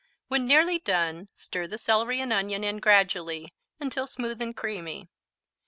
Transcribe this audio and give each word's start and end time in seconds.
When 0.29 0.47
nearly 0.47 0.79
done 0.79 1.27
stir 1.35 1.67
the 1.67 1.77
celery 1.77 2.19
and 2.21 2.33
onion 2.33 2.63
in 2.63 2.79
gradually, 2.79 3.53
until 3.79 4.07
smooth 4.07 4.41
and 4.41 4.57
creamy. 4.57 5.09